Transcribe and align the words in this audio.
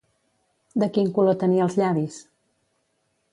De 0.83 0.87
quin 0.95 1.11
color 1.17 1.37
tenia 1.43 1.67
els 1.67 1.77
llavis? 1.83 2.19